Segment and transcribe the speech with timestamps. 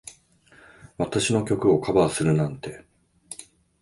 [0.97, 2.87] 私の曲をカバーするなんて。